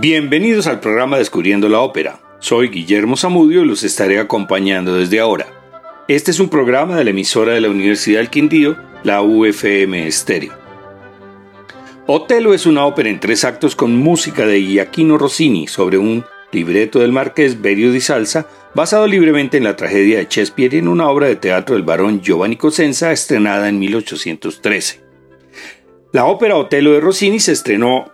Bienvenidos 0.00 0.66
al 0.66 0.80
programa 0.80 1.18
Descubriendo 1.18 1.68
la 1.68 1.80
Ópera. 1.80 2.22
Soy 2.38 2.68
Guillermo 2.68 3.18
Zamudio 3.18 3.60
y 3.60 3.66
los 3.66 3.82
estaré 3.82 4.18
acompañando 4.18 4.96
desde 4.96 5.20
ahora. 5.20 5.46
Este 6.08 6.30
es 6.30 6.40
un 6.40 6.48
programa 6.48 6.96
de 6.96 7.04
la 7.04 7.10
emisora 7.10 7.52
de 7.52 7.60
la 7.60 7.68
Universidad 7.68 8.20
del 8.20 8.30
Quindío, 8.30 8.78
la 9.02 9.20
UFM 9.20 10.06
Estéreo. 10.06 10.54
Otelo 12.06 12.54
es 12.54 12.64
una 12.64 12.86
ópera 12.86 13.10
en 13.10 13.20
tres 13.20 13.44
actos 13.44 13.76
con 13.76 13.94
música 13.94 14.46
de 14.46 14.62
Giaquino 14.62 15.18
Rossini 15.18 15.66
sobre 15.66 15.98
un 15.98 16.24
libreto 16.50 17.00
del 17.00 17.12
marqués 17.12 17.60
Berio 17.60 17.92
di 17.92 18.00
Salsa, 18.00 18.48
basado 18.74 19.06
libremente 19.06 19.58
en 19.58 19.64
la 19.64 19.76
tragedia 19.76 20.16
de 20.16 20.28
Shakespeare 20.30 20.76
y 20.76 20.78
en 20.78 20.88
una 20.88 21.10
obra 21.10 21.26
de 21.26 21.36
teatro 21.36 21.74
del 21.74 21.84
barón 21.84 22.22
Giovanni 22.22 22.56
Cosenza 22.56 23.12
estrenada 23.12 23.68
en 23.68 23.78
1813. 23.78 25.02
La 26.12 26.24
ópera 26.24 26.56
Otelo 26.56 26.92
de 26.92 27.00
Rossini 27.00 27.38
se 27.38 27.52
estrenó 27.52 28.10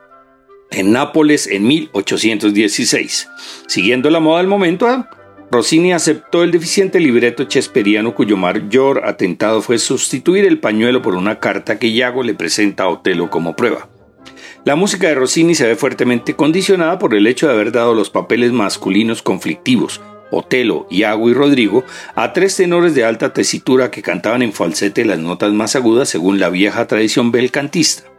en 0.71 0.93
Nápoles 0.93 1.47
en 1.47 1.67
1816. 1.67 3.29
Siguiendo 3.67 4.11
la 4.11 4.21
moda 4.21 4.39
del 4.39 4.49
momento, 4.49 5.07
Rossini 5.51 5.93
aceptó 5.93 6.43
el 6.43 6.51
deficiente 6.51 6.99
libreto 6.99 7.45
chesperiano 7.45 8.15
cuyo 8.15 8.37
mayor 8.37 9.03
atentado 9.05 9.63
fue 9.63 9.79
sustituir 9.79 10.45
el 10.45 10.59
pañuelo 10.59 11.03
por 11.03 11.15
una 11.15 11.39
carta 11.39 11.79
que 11.79 11.89
Iago 11.89 12.23
le 12.23 12.35
presenta 12.35 12.85
a 12.85 12.89
Otelo 12.89 13.31
como 13.31 13.55
prueba. 13.55 13.89
La 14.65 14.75
música 14.75 15.07
de 15.07 15.15
Rossini 15.15 15.55
se 15.55 15.67
ve 15.67 15.77
fuertemente 15.77 16.35
condicionada 16.35 16.99
por 16.99 17.15
el 17.15 17.29
hecho 17.29 17.47
de 17.47 17.53
haber 17.53 17.71
dado 17.71 17.95
los 17.95 18.11
papeles 18.11 18.51
masculinos 18.51 19.23
conflictivos, 19.23 20.01
Otelo, 20.33 20.89
Iago 20.91 21.31
y 21.31 21.35
Rodrigo, 21.35 21.85
a 22.17 22.33
tres 22.33 22.57
tenores 22.57 22.97
de 22.97 23.05
alta 23.05 23.33
tesitura 23.33 23.93
que 23.93 24.03
cantaban 24.03 24.43
en 24.43 24.53
falsete 24.53 25.05
las 25.05 25.21
notas 25.21 25.53
más 25.53 25.77
agudas 25.77 26.09
según 26.09 26.41
la 26.41 26.49
vieja 26.49 26.89
tradición 26.89 27.31
belcantista. 27.31 28.16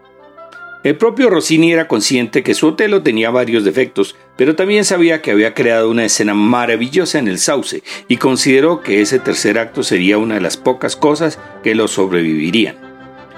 El 0.88 0.96
propio 0.96 1.30
Rossini 1.30 1.74
era 1.74 1.90
consciente 1.90 2.44
que 2.44 2.54
su 2.54 2.68
Otelo 2.68 3.04
tenía 3.04 3.30
varios 3.30 3.66
defectos, 3.66 4.16
pero 4.38 4.56
también 4.56 4.86
sabía 4.86 5.22
que 5.22 5.32
había 5.32 5.54
creado 5.54 5.92
una 5.92 6.06
escena 6.06 6.34
maravillosa 6.34 7.20
en 7.20 7.28
el 7.28 7.40
sauce 7.40 7.84
y 8.08 8.16
consideró 8.16 8.80
que 8.80 9.02
ese 9.02 9.20
tercer 9.20 9.60
acto 9.60 9.84
sería 9.84 10.18
una 10.18 10.36
de 10.36 10.40
las 10.40 10.56
pocas 10.56 10.96
cosas 10.96 11.40
que 11.62 11.76
lo 11.76 11.90
sobrevivirían. 11.90 12.78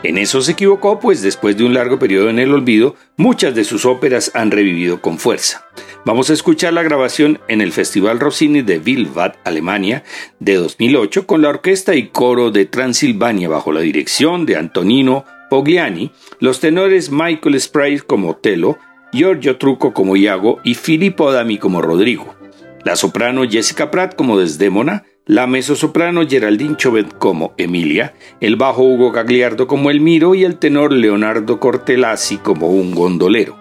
En 0.03 0.19
eso 0.19 0.41
se 0.43 0.51
equivocó, 0.51 0.99
pues 0.99 1.23
después 1.23 1.57
de 1.57 1.63
un 1.63 1.73
largo 1.73 1.97
periodo 1.97 2.29
en 2.29 2.37
el 2.37 2.53
olvido, 2.53 2.95
muchas 3.17 3.55
de 3.55 3.63
sus 3.63 3.83
óperas 3.83 4.29
han 4.35 4.51
revivido 4.51 5.01
con 5.01 5.17
fuerza. 5.17 5.65
Vamos 6.05 6.29
a 6.29 6.33
escuchar 6.33 6.73
la 6.73 6.83
grabación 6.83 7.39
en 7.47 7.61
el 7.61 7.71
Festival 7.71 8.19
Rossini 8.19 8.61
de 8.61 8.77
Wilbad, 8.77 9.37
Alemania, 9.43 10.03
de 10.39 10.53
2008, 10.53 11.25
con 11.25 11.41
la 11.41 11.49
orquesta 11.49 11.95
y 11.95 12.09
coro 12.09 12.51
de 12.51 12.65
Transilvania 12.65 13.49
bajo 13.49 13.71
la 13.71 13.81
dirección 13.81 14.45
de 14.45 14.55
Antonino 14.55 15.25
Pogliani, 15.49 16.11
los 16.39 16.59
tenores 16.59 17.11
Michael 17.11 17.59
Sprague 17.59 18.01
como 18.01 18.29
Otelo, 18.29 18.77
Giorgio 19.11 19.57
Trucco 19.57 19.93
como 19.93 20.15
Iago 20.15 20.59
y 20.63 20.75
Filippo 20.75 21.29
Adami 21.29 21.57
como 21.57 21.81
Rodrigo. 21.81 22.35
La 22.83 22.95
soprano 22.95 23.43
Jessica 23.49 23.91
Pratt 23.91 24.15
como 24.15 24.37
Desdémona, 24.37 25.03
la 25.25 25.47
mezzosoprano 25.47 26.27
Geraldine 26.27 26.77
Chauvet 26.77 27.17
como 27.17 27.53
Emilia, 27.57 28.13
el 28.41 28.55
bajo 28.55 28.83
Hugo 28.83 29.11
Gagliardo 29.11 29.67
como 29.67 29.89
Elmiro 29.91 30.33
y 30.33 30.43
el 30.43 30.57
tenor 30.57 30.91
Leonardo 30.93 31.59
Cortelazzi 31.59 32.37
como 32.37 32.69
un 32.69 32.95
gondolero. 32.95 33.55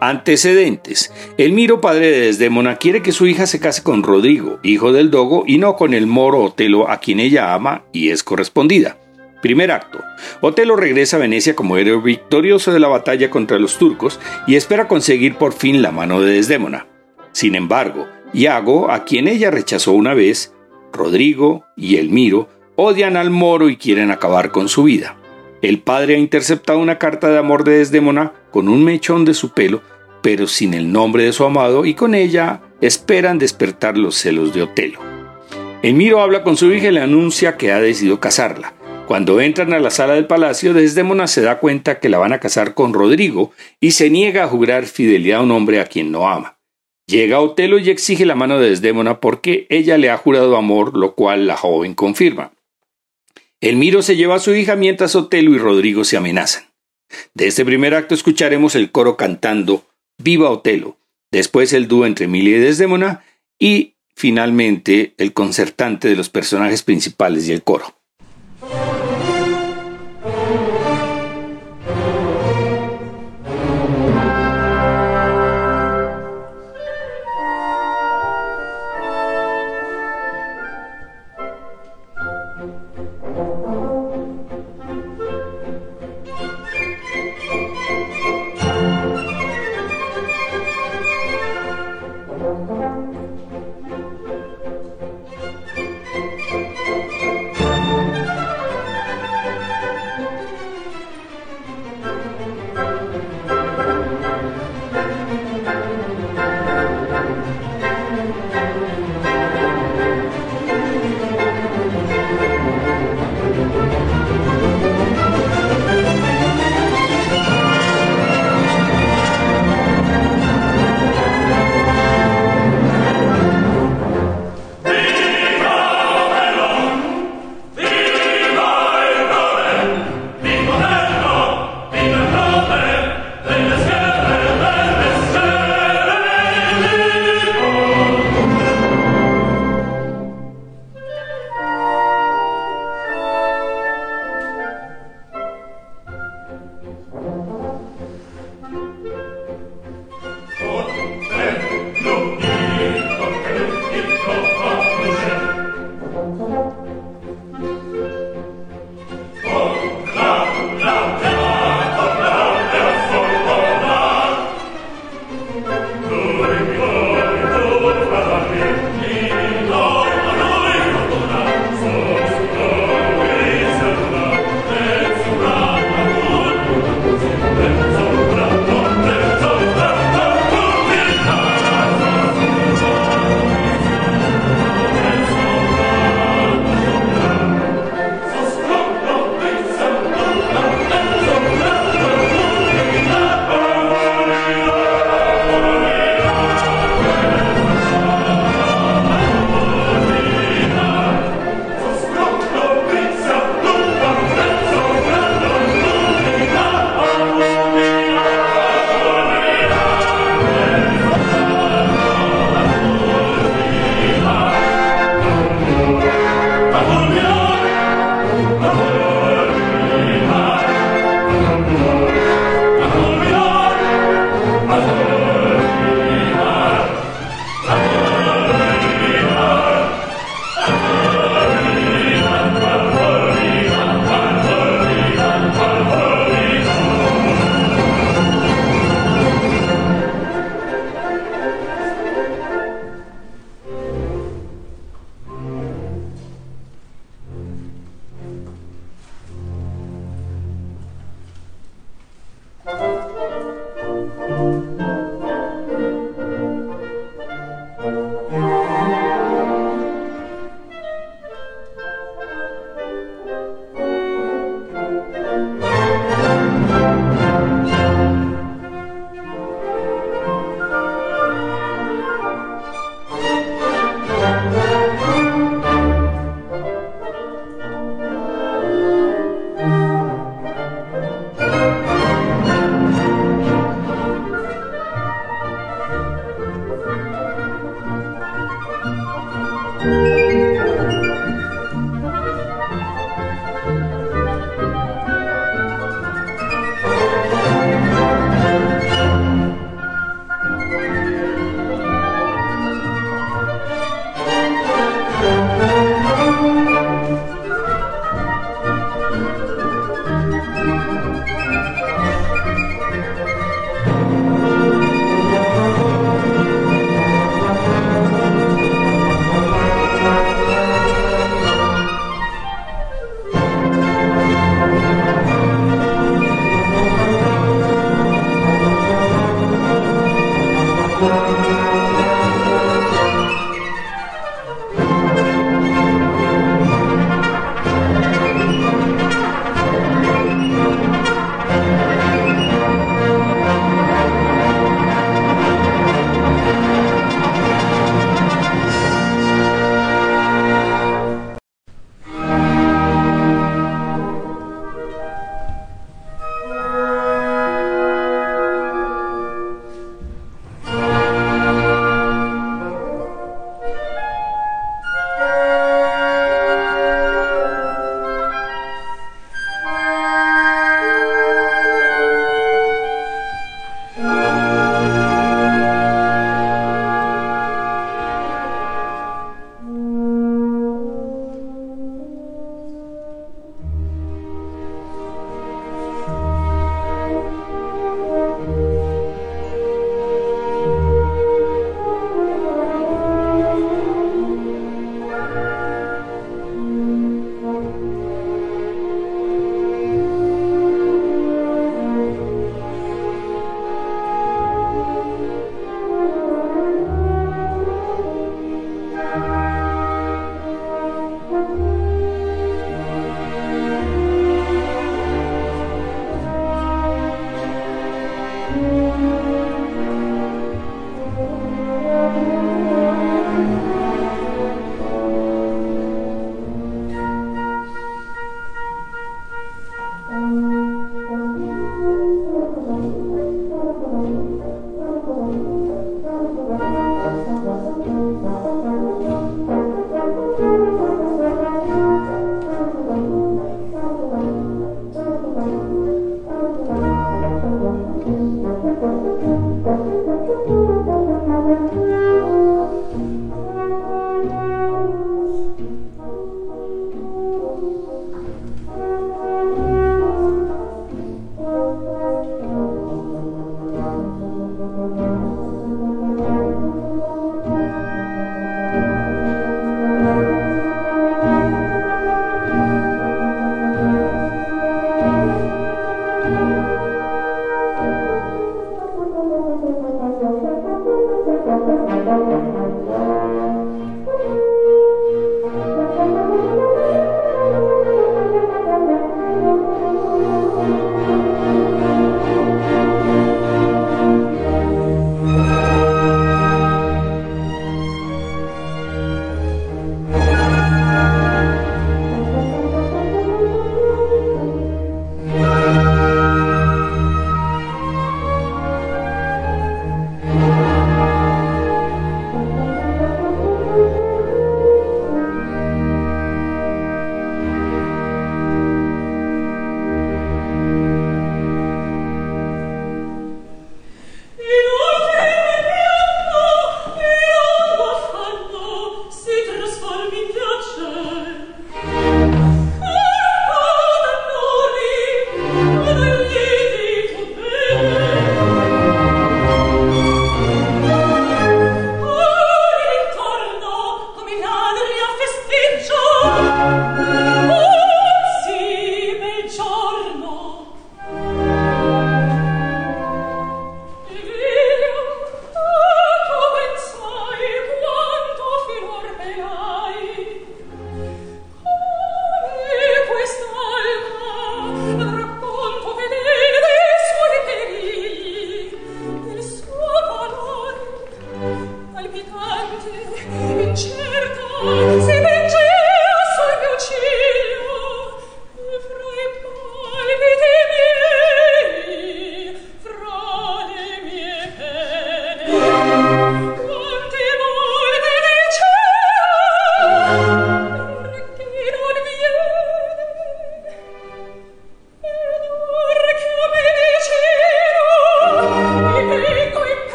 Antecedentes. 0.00 1.12
Elmiro, 1.38 1.80
padre 1.80 2.10
de 2.10 2.20
Desdémona, 2.22 2.76
quiere 2.76 3.02
que 3.02 3.12
su 3.12 3.26
hija 3.26 3.46
se 3.46 3.60
case 3.60 3.84
con 3.84 4.02
Rodrigo, 4.02 4.58
hijo 4.64 4.92
del 4.92 5.12
Dogo, 5.12 5.44
y 5.46 5.58
no 5.58 5.76
con 5.76 5.94
el 5.94 6.08
moro 6.08 6.42
Otelo 6.42 6.90
a 6.90 6.98
quien 6.98 7.20
ella 7.20 7.54
ama 7.54 7.84
y 7.92 8.08
es 8.08 8.24
correspondida. 8.24 8.98
Primer 9.42 9.72
acto. 9.72 10.02
Otelo 10.40 10.76
regresa 10.76 11.16
a 11.16 11.20
Venecia 11.20 11.56
como 11.56 11.76
héroe 11.76 12.00
victorioso 12.00 12.72
de 12.72 12.78
la 12.78 12.86
batalla 12.86 13.28
contra 13.28 13.58
los 13.58 13.76
turcos 13.76 14.20
y 14.46 14.54
espera 14.54 14.86
conseguir 14.86 15.34
por 15.34 15.52
fin 15.52 15.82
la 15.82 15.90
mano 15.90 16.20
de 16.20 16.34
Desdémona. 16.34 16.86
Sin 17.32 17.56
embargo, 17.56 18.06
Iago, 18.32 18.90
a 18.92 19.04
quien 19.04 19.26
ella 19.26 19.50
rechazó 19.50 19.92
una 19.92 20.14
vez, 20.14 20.54
Rodrigo 20.92 21.66
y 21.76 21.96
Elmiro 21.96 22.48
odian 22.76 23.16
al 23.16 23.30
moro 23.30 23.68
y 23.68 23.76
quieren 23.76 24.12
acabar 24.12 24.52
con 24.52 24.68
su 24.68 24.84
vida. 24.84 25.16
El 25.60 25.80
padre 25.80 26.14
ha 26.14 26.18
interceptado 26.18 26.78
una 26.78 26.98
carta 26.98 27.28
de 27.28 27.38
amor 27.38 27.64
de 27.64 27.78
Desdémona 27.78 28.32
con 28.52 28.68
un 28.68 28.84
mechón 28.84 29.24
de 29.24 29.34
su 29.34 29.52
pelo, 29.52 29.82
pero 30.22 30.46
sin 30.46 30.72
el 30.72 30.92
nombre 30.92 31.24
de 31.24 31.32
su 31.32 31.44
amado 31.44 31.84
y 31.84 31.94
con 31.94 32.14
ella 32.14 32.60
esperan 32.80 33.38
despertar 33.38 33.98
los 33.98 34.14
celos 34.14 34.54
de 34.54 34.62
Otelo. 34.62 35.00
Elmiro 35.82 36.20
habla 36.20 36.44
con 36.44 36.56
su 36.56 36.72
hija 36.72 36.88
y 36.88 36.92
le 36.92 37.00
anuncia 37.00 37.56
que 37.56 37.72
ha 37.72 37.80
decidido 37.80 38.20
casarla. 38.20 38.74
Cuando 39.06 39.40
entran 39.40 39.72
a 39.72 39.80
la 39.80 39.90
sala 39.90 40.14
del 40.14 40.26
palacio, 40.26 40.72
Desdémona 40.72 41.26
se 41.26 41.42
da 41.42 41.58
cuenta 41.58 41.98
que 41.98 42.08
la 42.08 42.18
van 42.18 42.32
a 42.32 42.40
casar 42.40 42.74
con 42.74 42.94
Rodrigo 42.94 43.52
y 43.80 43.90
se 43.90 44.10
niega 44.10 44.44
a 44.44 44.48
jurar 44.48 44.86
fidelidad 44.86 45.40
a 45.40 45.42
un 45.42 45.50
hombre 45.50 45.80
a 45.80 45.86
quien 45.86 46.12
no 46.12 46.28
ama. 46.28 46.58
Llega 47.06 47.40
Otelo 47.40 47.78
y 47.78 47.90
exige 47.90 48.24
la 48.24 48.36
mano 48.36 48.58
de 48.58 48.70
Desdémona 48.70 49.20
porque 49.20 49.66
ella 49.68 49.98
le 49.98 50.08
ha 50.08 50.16
jurado 50.16 50.56
amor, 50.56 50.96
lo 50.96 51.14
cual 51.14 51.46
la 51.46 51.56
joven 51.56 51.94
confirma. 51.94 52.52
Elmiro 53.60 54.02
se 54.02 54.16
lleva 54.16 54.36
a 54.36 54.40
su 54.40 54.54
hija 54.54 54.76
mientras 54.76 55.14
Otelo 55.14 55.54
y 55.54 55.58
Rodrigo 55.58 56.04
se 56.04 56.16
amenazan. 56.16 56.64
De 57.34 57.48
este 57.48 57.64
primer 57.64 57.94
acto 57.94 58.14
escucharemos 58.14 58.74
el 58.76 58.90
coro 58.90 59.16
cantando 59.16 59.84
Viva 60.16 60.48
Otelo, 60.50 60.96
después 61.30 61.72
el 61.72 61.88
dúo 61.88 62.06
entre 62.06 62.26
Emilia 62.26 62.56
y 62.56 62.60
Desdémona 62.60 63.24
y 63.58 63.94
finalmente 64.14 65.14
el 65.18 65.32
concertante 65.32 66.08
de 66.08 66.16
los 66.16 66.30
personajes 66.30 66.82
principales 66.82 67.48
y 67.48 67.52
el 67.52 67.62
coro. 67.62 68.01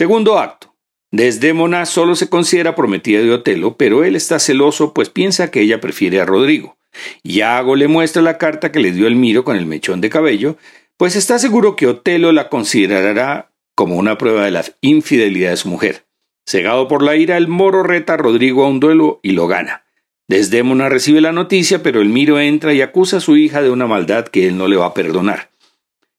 Segundo 0.00 0.38
acto. 0.38 0.74
Desdémona 1.12 1.84
solo 1.84 2.14
se 2.14 2.30
considera 2.30 2.74
prometida 2.74 3.20
de 3.20 3.32
Otelo, 3.32 3.76
pero 3.76 4.02
él 4.02 4.16
está 4.16 4.38
celoso 4.38 4.94
pues 4.94 5.10
piensa 5.10 5.50
que 5.50 5.60
ella 5.60 5.78
prefiere 5.78 6.22
a 6.22 6.24
Rodrigo. 6.24 6.78
Iago 7.22 7.76
le 7.76 7.86
muestra 7.86 8.22
la 8.22 8.38
carta 8.38 8.72
que 8.72 8.80
le 8.80 8.92
dio 8.92 9.06
Elmiro 9.06 9.44
con 9.44 9.58
el 9.58 9.66
mechón 9.66 10.00
de 10.00 10.08
cabello, 10.08 10.56
pues 10.96 11.16
está 11.16 11.38
seguro 11.38 11.76
que 11.76 11.86
Otelo 11.86 12.32
la 12.32 12.48
considerará 12.48 13.52
como 13.74 13.96
una 13.96 14.16
prueba 14.16 14.46
de 14.46 14.52
la 14.52 14.64
infidelidad 14.80 15.50
de 15.50 15.58
su 15.58 15.68
mujer. 15.68 16.06
Cegado 16.46 16.88
por 16.88 17.02
la 17.02 17.16
ira, 17.16 17.36
el 17.36 17.48
moro 17.48 17.82
reta 17.82 18.14
a 18.14 18.16
Rodrigo 18.16 18.64
a 18.64 18.68
un 18.68 18.80
duelo 18.80 19.20
y 19.22 19.32
lo 19.32 19.48
gana. 19.48 19.84
Desdémona 20.28 20.88
recibe 20.88 21.20
la 21.20 21.32
noticia, 21.32 21.82
pero 21.82 22.00
Elmiro 22.00 22.40
entra 22.40 22.72
y 22.72 22.80
acusa 22.80 23.18
a 23.18 23.20
su 23.20 23.36
hija 23.36 23.60
de 23.60 23.68
una 23.68 23.86
maldad 23.86 24.28
que 24.28 24.48
él 24.48 24.56
no 24.56 24.66
le 24.66 24.76
va 24.76 24.86
a 24.86 24.94
perdonar. 24.94 25.50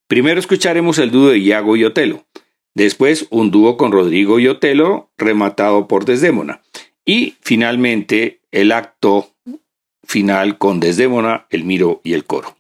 Primero 0.08 0.40
escucharemos 0.40 1.00
el 1.00 1.10
dúo 1.10 1.30
de 1.30 1.40
Iago 1.40 1.76
y 1.78 1.84
Otelo. 1.84 2.28
Después 2.74 3.28
un 3.32 3.52
dúo 3.52 3.76
con 3.76 3.92
Rodrigo 3.92 4.40
y 4.40 4.48
Otelo, 4.48 5.10
rematado 5.18 5.88
por 5.88 6.06
Desdémona. 6.06 6.62
Y 7.04 7.36
finalmente 7.42 8.40
el 8.52 8.72
acto 8.72 9.32
final 10.04 10.58
con 10.58 10.80
Desdémona, 10.80 11.48
el 11.50 11.66
miro 11.66 12.00
y 12.04 12.14
el 12.14 12.26
coro. 12.26 12.56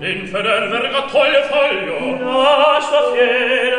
L'inferer 0.00 0.70
La 2.30 2.80
sua 2.80 3.69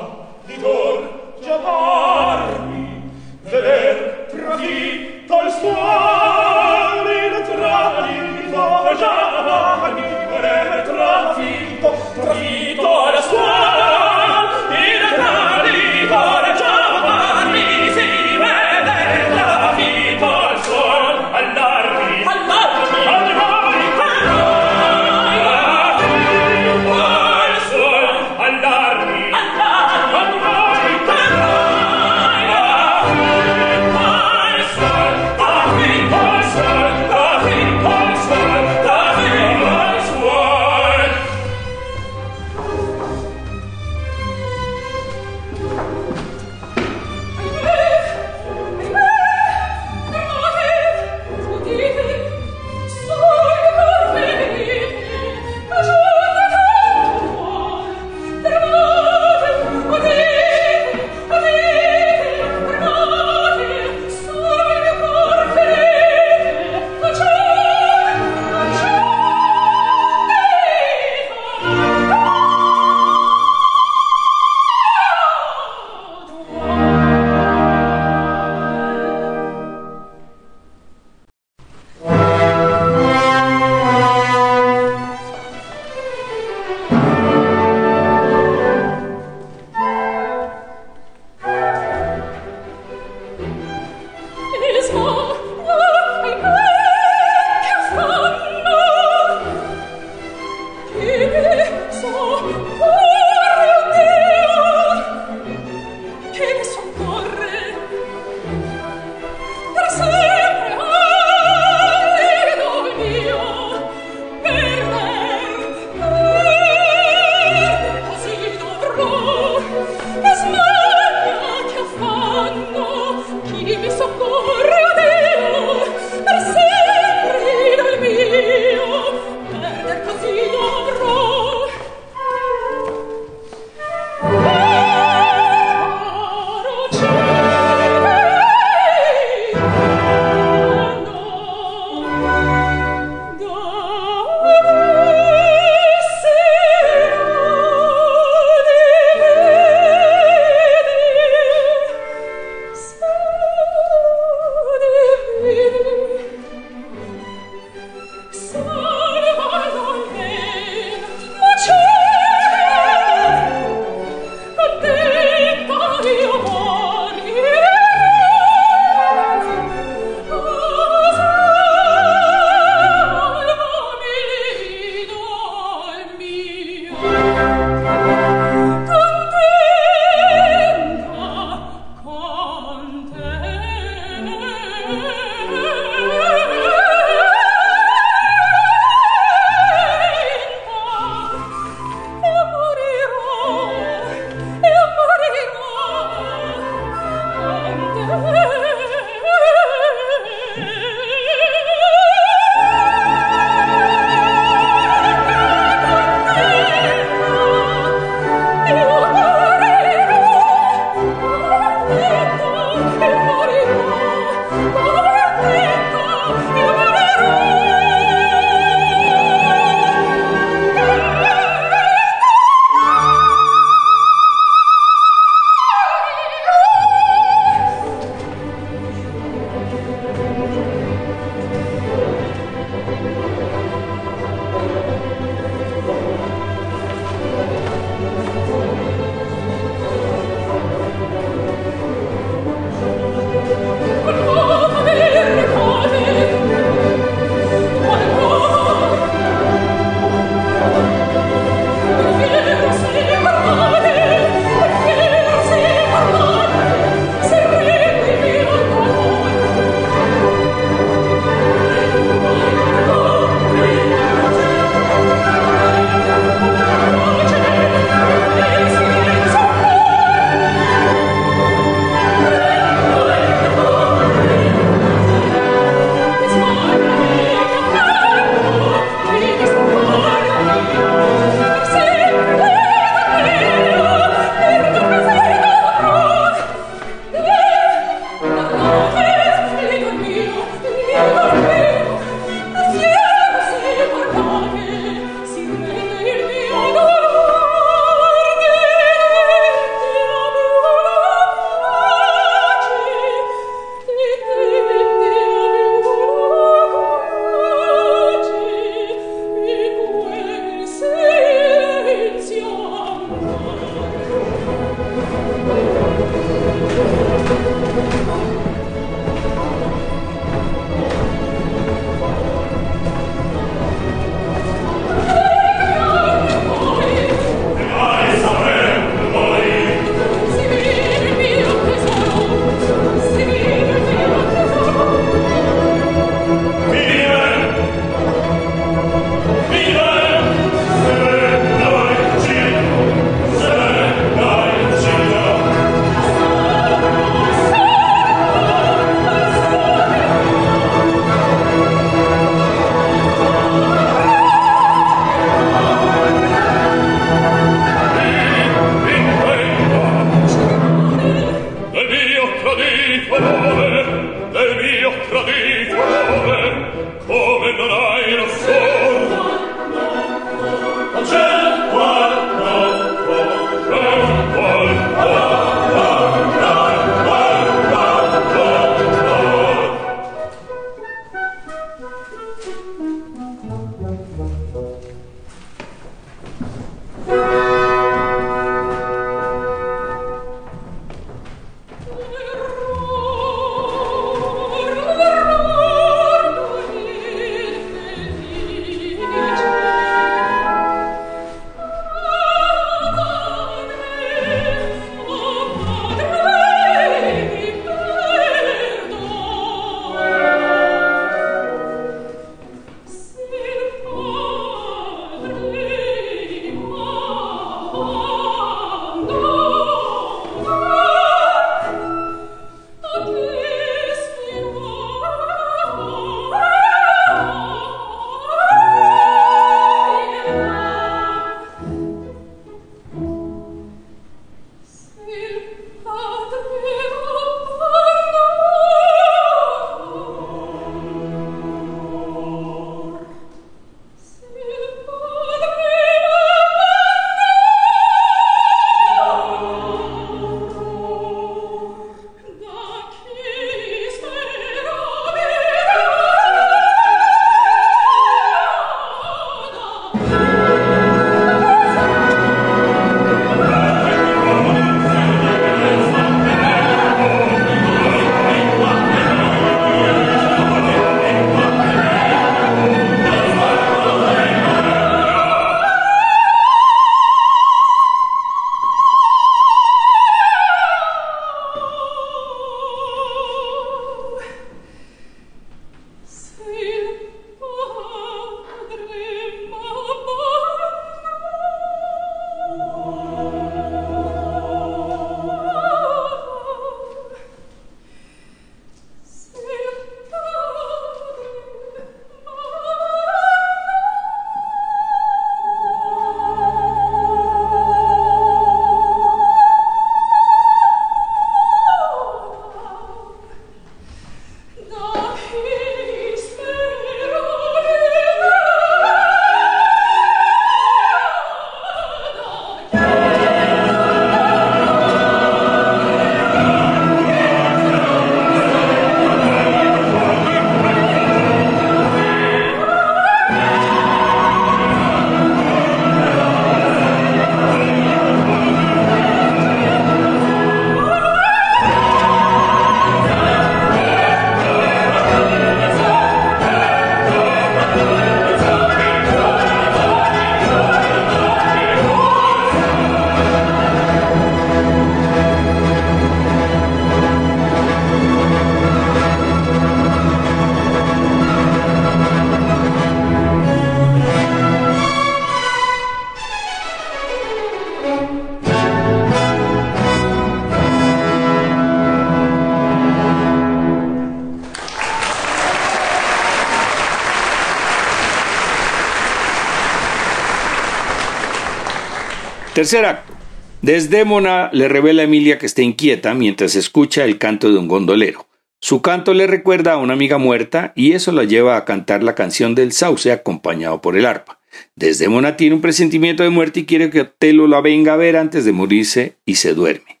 Tercer 582.64 582.86
acto. 582.86 583.12
Desdémona 583.60 584.48
le 584.54 584.68
revela 584.68 585.02
a 585.02 585.04
Emilia 585.04 585.38
que 585.38 585.44
está 585.44 585.60
inquieta 585.60 586.14
mientras 586.14 586.54
escucha 586.54 587.04
el 587.04 587.18
canto 587.18 587.52
de 587.52 587.58
un 587.58 587.68
gondolero. 587.68 588.26
Su 588.58 588.80
canto 588.80 589.12
le 589.12 589.26
recuerda 589.26 589.74
a 589.74 589.76
una 589.76 589.92
amiga 589.92 590.16
muerta 590.16 590.72
y 590.74 590.92
eso 590.92 591.12
la 591.12 591.24
lleva 591.24 591.58
a 591.58 591.66
cantar 591.66 592.02
la 592.02 592.14
canción 592.14 592.54
del 592.54 592.72
sauce 592.72 593.12
acompañado 593.12 593.82
por 593.82 593.98
el 593.98 594.06
arpa. 594.06 594.40
Desdémona 594.76 595.36
tiene 595.36 595.56
un 595.56 595.60
presentimiento 595.60 596.22
de 596.22 596.30
muerte 596.30 596.60
y 596.60 596.64
quiere 596.64 596.88
que 596.88 597.02
Otelo 597.02 597.48
la 597.48 597.60
venga 597.60 597.92
a 597.92 597.98
ver 597.98 598.16
antes 598.16 598.46
de 598.46 598.52
morirse 598.52 599.18
y 599.26 599.34
se 599.34 599.52
duerme. 599.52 600.00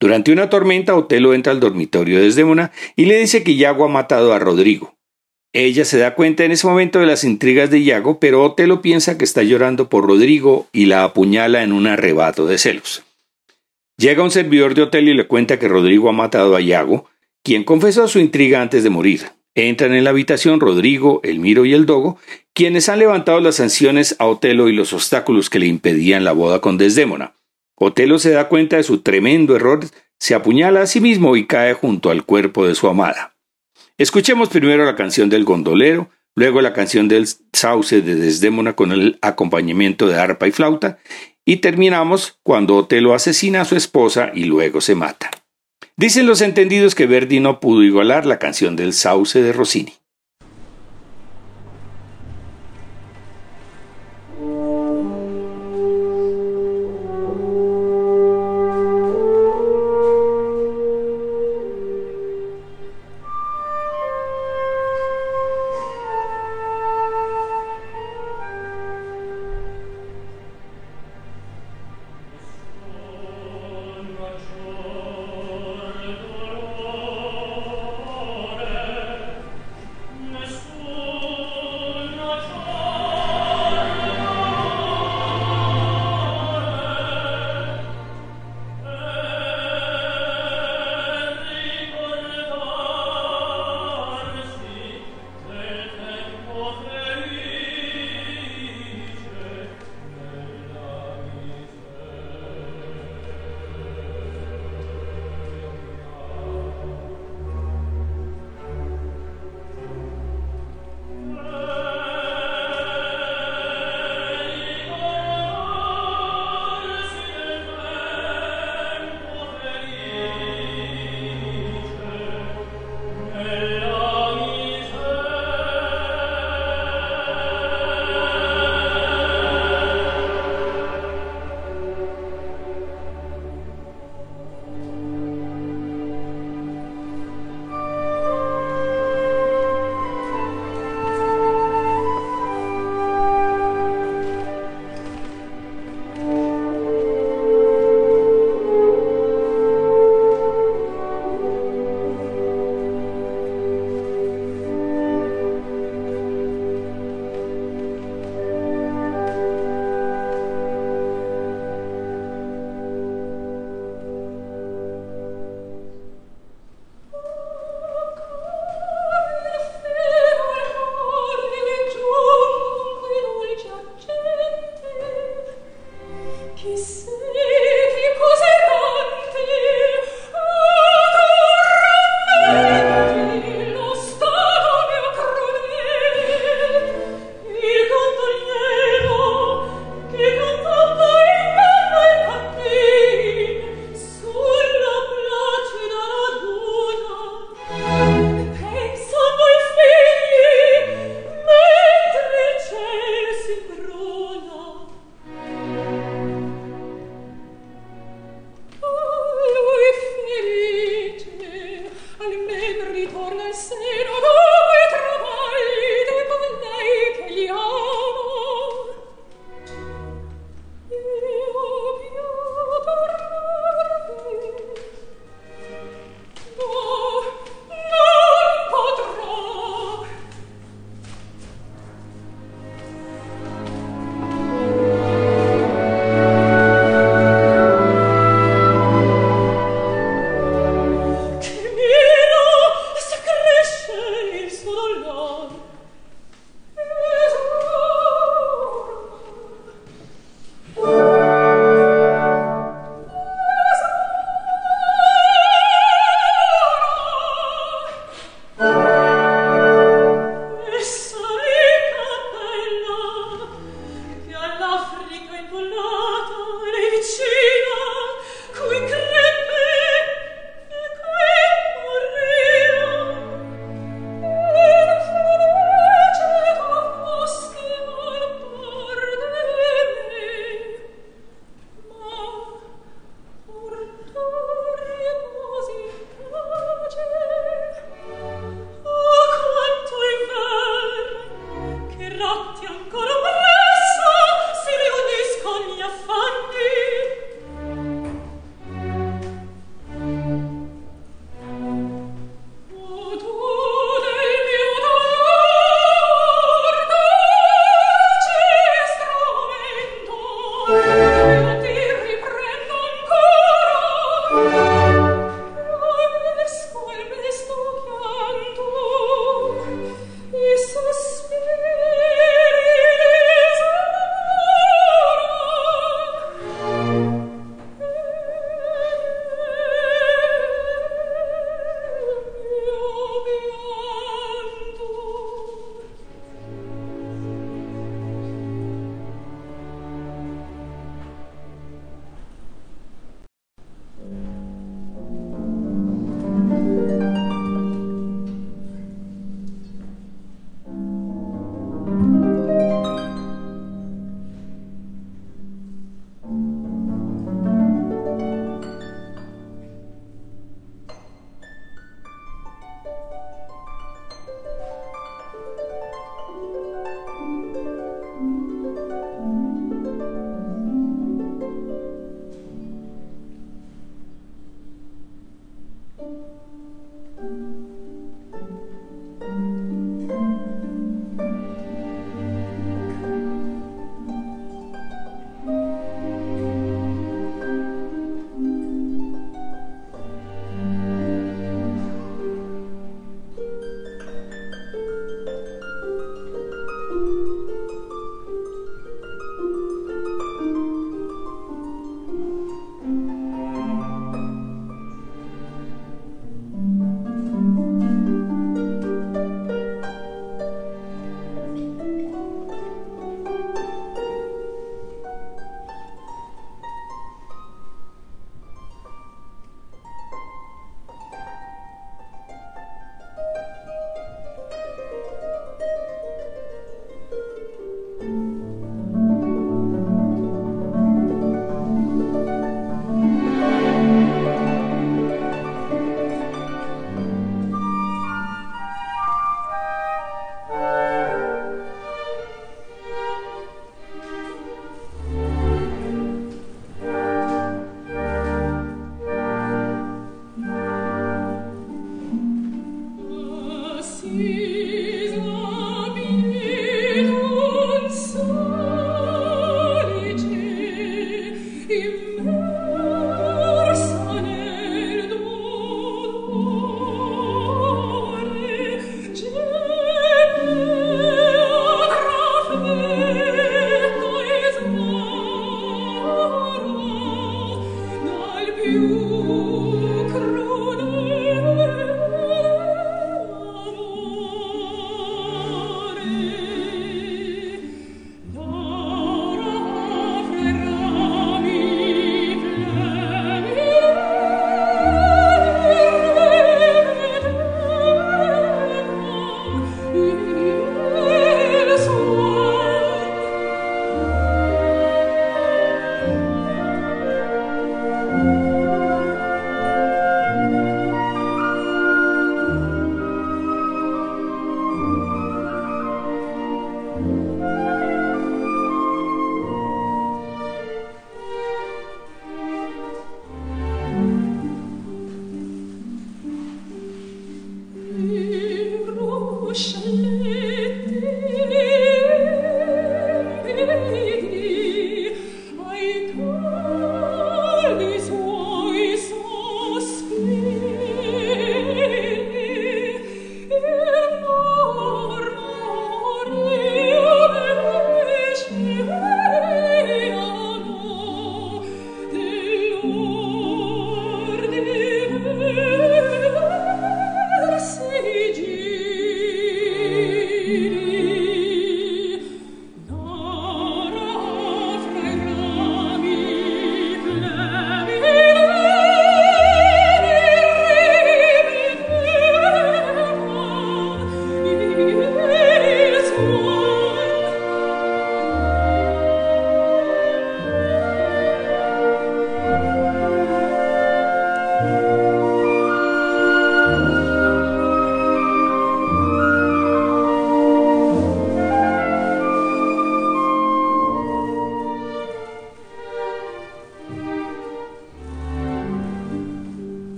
Durante 0.00 0.32
una 0.32 0.48
tormenta, 0.48 0.96
Otelo 0.96 1.34
entra 1.34 1.52
al 1.52 1.60
dormitorio 1.60 2.16
de 2.16 2.24
Desdémona 2.24 2.72
y 2.96 3.04
le 3.04 3.18
dice 3.18 3.42
que 3.42 3.56
Yago 3.56 3.84
ha 3.84 3.88
matado 3.88 4.32
a 4.32 4.38
Rodrigo. 4.38 4.96
Ella 5.54 5.84
se 5.84 5.98
da 5.98 6.14
cuenta 6.14 6.44
en 6.44 6.52
ese 6.52 6.66
momento 6.66 6.98
de 6.98 7.06
las 7.06 7.24
intrigas 7.24 7.70
de 7.70 7.78
Iago, 7.78 8.18
pero 8.18 8.42
Otelo 8.42 8.80
piensa 8.80 9.18
que 9.18 9.24
está 9.24 9.42
llorando 9.42 9.90
por 9.90 10.06
Rodrigo 10.06 10.66
y 10.72 10.86
la 10.86 11.04
apuñala 11.04 11.62
en 11.62 11.72
un 11.72 11.86
arrebato 11.86 12.46
de 12.46 12.56
celos. 12.56 13.02
Llega 13.98 14.22
un 14.22 14.30
servidor 14.30 14.74
de 14.74 14.82
Otelo 14.82 15.10
y 15.10 15.14
le 15.14 15.26
cuenta 15.26 15.58
que 15.58 15.68
Rodrigo 15.68 16.08
ha 16.08 16.12
matado 16.12 16.56
a 16.56 16.62
Iago, 16.62 17.04
quien 17.42 17.64
confesó 17.64 18.08
su 18.08 18.18
intriga 18.18 18.62
antes 18.62 18.82
de 18.82 18.90
morir. 18.90 19.26
Entran 19.54 19.92
en 19.92 20.04
la 20.04 20.10
habitación 20.10 20.58
Rodrigo, 20.58 21.20
Elmiro 21.22 21.66
y 21.66 21.74
el 21.74 21.84
Dogo, 21.84 22.18
quienes 22.54 22.88
han 22.88 23.00
levantado 23.00 23.38
las 23.40 23.56
sanciones 23.56 24.16
a 24.18 24.26
Otelo 24.26 24.70
y 24.70 24.72
los 24.72 24.94
obstáculos 24.94 25.50
que 25.50 25.58
le 25.58 25.66
impedían 25.66 26.24
la 26.24 26.32
boda 26.32 26.60
con 26.60 26.78
Desdémona. 26.78 27.34
Otelo 27.76 28.18
se 28.18 28.30
da 28.30 28.48
cuenta 28.48 28.76
de 28.76 28.84
su 28.84 29.02
tremendo 29.02 29.54
error, 29.54 29.80
se 30.18 30.34
apuñala 30.34 30.80
a 30.80 30.86
sí 30.86 31.00
mismo 31.00 31.36
y 31.36 31.46
cae 31.46 31.74
junto 31.74 32.10
al 32.10 32.24
cuerpo 32.24 32.66
de 32.66 32.74
su 32.74 32.88
amada. 32.88 33.31
Escuchemos 33.98 34.48
primero 34.48 34.84
la 34.84 34.96
canción 34.96 35.28
del 35.28 35.44
gondolero, 35.44 36.10
luego 36.34 36.60
la 36.60 36.72
canción 36.72 37.08
del 37.08 37.26
sauce 37.52 38.00
de 38.00 38.14
Desdémona 38.14 38.74
con 38.74 38.92
el 38.92 39.18
acompañamiento 39.20 40.06
de 40.06 40.18
arpa 40.18 40.48
y 40.48 40.52
flauta, 40.52 40.98
y 41.44 41.56
terminamos 41.56 42.38
cuando 42.42 42.76
Otelo 42.76 43.14
asesina 43.14 43.62
a 43.62 43.64
su 43.64 43.76
esposa 43.76 44.30
y 44.34 44.44
luego 44.44 44.80
se 44.80 44.94
mata. 44.94 45.30
Dicen 45.96 46.26
los 46.26 46.40
entendidos 46.40 46.94
que 46.94 47.06
Verdi 47.06 47.40
no 47.40 47.60
pudo 47.60 47.82
igualar 47.82 48.24
la 48.24 48.38
canción 48.38 48.76
del 48.76 48.92
sauce 48.92 49.42
de 49.42 49.52
Rossini. 49.52 49.94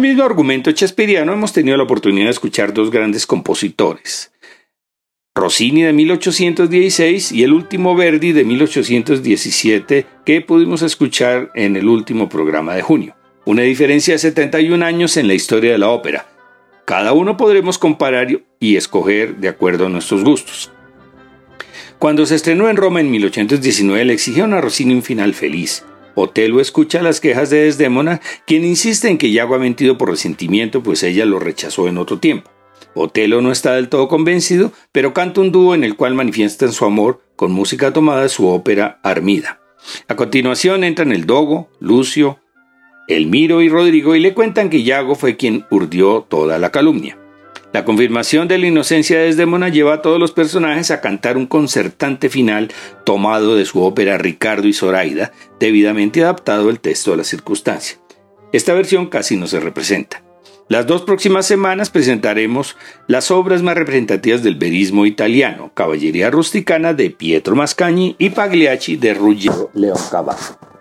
Mismo 0.00 0.24
argumento 0.24 0.72
chespiriano 0.72 1.32
hemos 1.32 1.52
tenido 1.52 1.76
la 1.76 1.84
oportunidad 1.84 2.26
de 2.26 2.32
escuchar 2.32 2.72
dos 2.72 2.90
grandes 2.90 3.26
compositores. 3.26 4.32
Rossini 5.34 5.82
de 5.82 5.92
1816 5.92 7.32
y 7.32 7.42
el 7.42 7.52
último 7.52 7.94
Verdi 7.94 8.32
de 8.32 8.44
1817 8.44 10.06
que 10.24 10.40
pudimos 10.40 10.80
escuchar 10.80 11.50
en 11.54 11.76
el 11.76 11.88
último 11.88 12.28
programa 12.28 12.74
de 12.74 12.82
junio. 12.82 13.14
Una 13.44 13.62
diferencia 13.62 14.14
de 14.14 14.18
71 14.18 14.84
años 14.84 15.16
en 15.18 15.28
la 15.28 15.34
historia 15.34 15.72
de 15.72 15.78
la 15.78 15.90
ópera. 15.90 16.26
Cada 16.86 17.12
uno 17.12 17.36
podremos 17.36 17.78
comparar 17.78 18.28
y 18.60 18.76
escoger 18.76 19.36
de 19.36 19.48
acuerdo 19.48 19.86
a 19.86 19.88
nuestros 19.90 20.24
gustos. 20.24 20.72
Cuando 21.98 22.24
se 22.26 22.34
estrenó 22.34 22.68
en 22.70 22.76
Roma 22.76 23.00
en 23.00 23.10
1819 23.10 24.04
le 24.04 24.12
exigieron 24.12 24.54
a 24.54 24.60
Rossini 24.60 24.94
un 24.94 25.02
final 25.02 25.34
feliz, 25.34 25.84
Otelo 26.16 26.60
escucha 26.60 27.02
las 27.02 27.20
quejas 27.20 27.50
de 27.50 27.64
Desdémona, 27.64 28.22
quien 28.46 28.64
insiste 28.64 29.08
en 29.08 29.18
que 29.18 29.30
Yago 29.30 29.54
ha 29.54 29.58
mentido 29.58 29.98
por 29.98 30.08
resentimiento, 30.08 30.82
pues 30.82 31.02
ella 31.02 31.26
lo 31.26 31.38
rechazó 31.38 31.88
en 31.88 31.98
otro 31.98 32.18
tiempo. 32.18 32.50
Otelo 32.94 33.42
no 33.42 33.52
está 33.52 33.74
del 33.74 33.90
todo 33.90 34.08
convencido, 34.08 34.72
pero 34.92 35.12
canta 35.12 35.42
un 35.42 35.52
dúo 35.52 35.74
en 35.74 35.84
el 35.84 35.94
cual 35.94 36.14
manifiestan 36.14 36.72
su 36.72 36.86
amor 36.86 37.20
con 37.36 37.52
música 37.52 37.92
tomada 37.92 38.22
de 38.22 38.30
su 38.30 38.48
ópera 38.48 38.98
Armida. 39.02 39.60
A 40.08 40.16
continuación 40.16 40.84
entran 40.84 41.12
el 41.12 41.26
Dogo, 41.26 41.68
Lucio, 41.80 42.40
Elmiro 43.08 43.60
y 43.60 43.68
Rodrigo 43.68 44.16
y 44.16 44.20
le 44.20 44.32
cuentan 44.32 44.70
que 44.70 44.82
Yago 44.82 45.14
fue 45.14 45.36
quien 45.36 45.66
urdió 45.70 46.22
toda 46.26 46.58
la 46.58 46.72
calumnia. 46.72 47.18
La 47.72 47.84
confirmación 47.84 48.48
de 48.48 48.58
la 48.58 48.68
inocencia 48.68 49.18
de 49.18 49.26
Desdémona 49.26 49.68
lleva 49.68 49.94
a 49.94 50.02
todos 50.02 50.18
los 50.18 50.32
personajes 50.32 50.90
a 50.90 51.00
cantar 51.00 51.36
un 51.36 51.46
concertante 51.46 52.30
final 52.30 52.72
tomado 53.04 53.54
de 53.54 53.64
su 53.64 53.82
ópera 53.82 54.18
Ricardo 54.18 54.66
y 54.68 54.72
Zoraida, 54.72 55.32
debidamente 55.60 56.22
adaptado 56.22 56.70
el 56.70 56.80
texto 56.80 57.12
a 57.12 57.16
la 57.16 57.24
circunstancia. 57.24 57.98
Esta 58.52 58.72
versión 58.72 59.06
casi 59.06 59.36
no 59.36 59.46
se 59.46 59.60
representa. 59.60 60.22
Las 60.68 60.86
dos 60.86 61.02
próximas 61.02 61.46
semanas 61.46 61.90
presentaremos 61.90 62.76
las 63.06 63.30
obras 63.30 63.62
más 63.62 63.76
representativas 63.76 64.42
del 64.42 64.56
verismo 64.56 65.06
italiano, 65.06 65.70
Caballería 65.74 66.30
Rusticana 66.30 66.92
de 66.92 67.10
Pietro 67.10 67.54
Mascagni 67.54 68.16
y 68.18 68.30
Pagliacci 68.30 68.96
de 68.96 69.14
Ruggero 69.14 69.70
Leoncavallo. 69.74 70.75